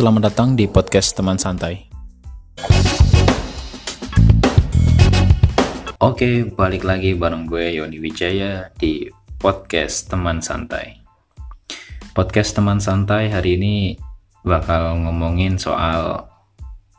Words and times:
Selamat 0.00 0.32
datang 0.32 0.56
di 0.56 0.64
podcast 0.64 1.12
teman 1.12 1.36
santai. 1.36 1.84
Oke, 6.00 6.48
balik 6.48 6.88
lagi 6.88 7.12
bareng 7.12 7.44
gue 7.44 7.76
Yoni 7.76 8.00
Wijaya 8.00 8.72
di 8.80 9.04
podcast 9.36 10.08
teman 10.08 10.40
santai. 10.40 11.04
Podcast 12.16 12.56
teman 12.56 12.80
santai 12.80 13.28
hari 13.28 13.60
ini 13.60 14.00
bakal 14.40 15.04
ngomongin 15.04 15.60
soal 15.60 16.32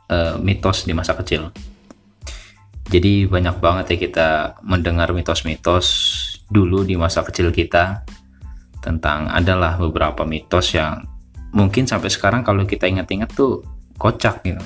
uh, 0.06 0.38
mitos 0.38 0.86
di 0.86 0.94
masa 0.94 1.18
kecil. 1.18 1.50
Jadi 2.86 3.26
banyak 3.26 3.58
banget 3.58 3.84
ya 3.90 3.96
kita 3.98 4.28
mendengar 4.62 5.10
mitos-mitos 5.10 5.90
dulu 6.46 6.86
di 6.86 6.94
masa 6.94 7.26
kecil 7.26 7.50
kita 7.50 8.06
tentang 8.78 9.26
adalah 9.26 9.74
beberapa 9.74 10.22
mitos 10.22 10.70
yang 10.78 11.11
mungkin 11.52 11.84
sampai 11.84 12.08
sekarang 12.08 12.42
kalau 12.42 12.64
kita 12.64 12.88
ingat-ingat 12.88 13.32
tuh 13.36 13.60
kocak 14.00 14.40
gitu. 14.42 14.60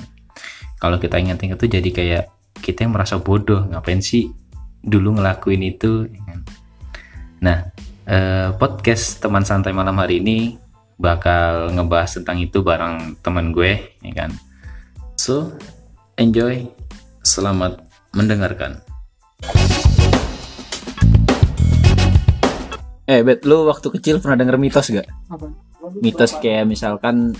Kalau 0.79 0.97
kita 0.97 1.19
ingat-ingat 1.19 1.59
tuh 1.59 1.69
jadi 1.69 1.89
kayak 1.91 2.23
kita 2.63 2.87
yang 2.87 2.95
merasa 2.95 3.19
bodoh 3.19 3.67
ngapain 3.67 3.99
sih 3.99 4.31
dulu 4.81 5.19
ngelakuin 5.19 5.61
itu. 5.67 6.07
ya 6.07 6.21
kan? 6.23 6.39
Nah 7.43 7.57
eh, 8.07 8.49
podcast 8.55 9.19
teman 9.19 9.43
santai 9.43 9.75
malam 9.75 9.99
hari 9.99 10.23
ini 10.23 10.55
bakal 10.97 11.69
ngebahas 11.75 12.17
tentang 12.17 12.41
itu 12.41 12.65
bareng 12.65 13.21
teman 13.21 13.53
gue, 13.53 13.77
ya 14.01 14.13
kan. 14.17 14.33
So 15.19 15.53
enjoy, 16.17 16.65
selamat 17.21 17.85
mendengarkan. 18.17 18.81
Eh, 23.07 23.23
Bet, 23.23 23.47
lu 23.47 23.63
waktu 23.63 23.87
kecil 23.87 24.19
pernah 24.19 24.35
denger 24.35 24.59
mitos 24.59 24.91
gak? 24.91 25.07
Apa? 25.31 25.66
Mitos 25.97 26.35
kayak 26.37 26.67
misalkan 26.67 27.31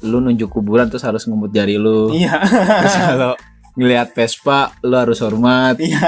lu 0.00 0.18
nunjuk 0.18 0.48
kuburan 0.48 0.88
terus 0.88 1.04
harus 1.04 1.28
ngemut 1.28 1.52
jari 1.52 1.76
lu. 1.76 2.08
Iya. 2.12 2.40
Terus 2.40 2.96
kalau 2.96 3.32
ngelihat 3.76 4.08
Vespa 4.16 4.72
lu 4.80 4.96
harus 4.96 5.20
hormat. 5.20 5.76
Iya. 5.76 6.00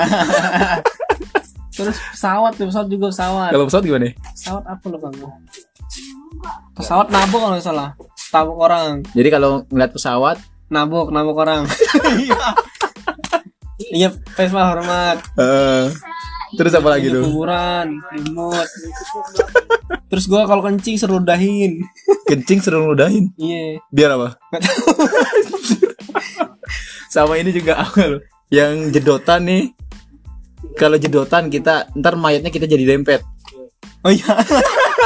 Terus 1.73 1.97
pesawat 2.13 2.53
tuh, 2.57 2.69
pesawat 2.69 2.89
juga 2.89 3.09
pesawat. 3.09 3.51
Kalau 3.53 3.65
pesawat 3.65 3.85
gimana? 3.85 4.13
Pesawat 4.13 4.65
apa 4.69 4.85
lupa 4.93 5.09
gua? 5.17 5.33
Pesawat 6.77 7.07
nabok 7.09 7.41
kalau 7.49 7.57
salah. 7.61 7.91
Tabok 8.29 8.59
orang. 8.65 9.05
Jadi 9.13 9.29
kalau 9.29 9.65
ngeliat 9.69 9.93
pesawat, 9.93 10.37
Nabok, 10.73 11.13
nabok 11.13 11.37
orang. 11.45 11.69
Iya. 12.17 12.41
Iya, 13.93 14.09
Vespa 14.33 14.73
hormat. 14.73 15.21
eh, 15.37 15.93
terus 16.57 16.73
apa 16.73 16.89
lagi 16.89 17.13
tuh? 17.13 17.29
Kuburan, 17.29 17.93
imut. 18.17 18.69
Terus 20.13 20.29
gua 20.29 20.45
kalau 20.45 20.61
kencing 20.61 21.01
seru 21.01 21.25
dahin. 21.25 21.89
Kencing 22.29 22.61
seru 22.61 22.93
ludahin. 22.93 23.33
Iya. 23.41 23.81
Biar 23.89 24.13
apa? 24.13 24.37
Sama 27.15 27.41
ini 27.41 27.49
juga 27.49 27.81
apa 27.81 27.97
lo? 28.05 28.19
Yang 28.53 29.01
jedotan 29.01 29.49
nih. 29.49 29.73
Kalau 30.77 31.01
jedotan 31.01 31.49
kita 31.49 31.89
ntar 31.97 32.21
mayatnya 32.21 32.53
kita 32.53 32.69
jadi 32.69 32.93
dempet. 32.93 33.25
Oh 34.05 34.13
iya. 34.13 34.37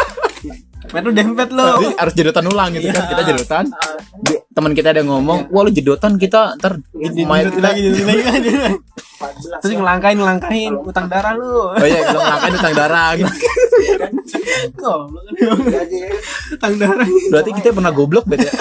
Metu 0.94 1.14
dempet 1.14 1.54
lo. 1.54 1.78
Jadi 1.78 1.86
harus 2.02 2.14
jedotan 2.18 2.44
ulang 2.50 2.74
gitu 2.74 2.90
kan. 2.90 3.06
Iya. 3.06 3.10
Kita 3.14 3.22
jedotan. 3.30 3.64
Teman 4.58 4.72
kita 4.74 4.90
ada 4.90 5.02
ngomong, 5.06 5.54
"Wah, 5.54 5.62
lu 5.66 5.70
jedotan 5.70 6.18
kita 6.18 6.58
ntar 6.58 6.82
mayat 6.98 7.54
kita." 7.54 7.62
lagi, 7.62 7.80
jadi 7.94 8.02
lagi. 8.26 8.50
Terus 9.62 9.72
ngelangkain, 9.78 10.18
ngelangkain 10.18 10.72
utang 10.82 11.06
darah 11.06 11.34
lu. 11.38 11.74
Oh 11.74 11.86
iya, 11.86 12.10
kalau 12.10 12.22
ngangkain 12.26 12.54
utang 12.58 12.74
darah 12.74 13.08
Goblok. 14.76 15.24
Utang 16.54 16.74
darah. 16.78 17.08
Berarti 17.30 17.50
kita 17.54 17.68
pernah 17.74 17.92
goblok 17.94 18.24
bet 18.26 18.42
ya. 18.46 18.52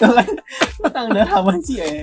Kalau 0.00 0.22
utang 0.82 1.06
darah 1.10 1.34
apa 1.42 1.52
sih 1.62 1.78
ya? 1.78 2.02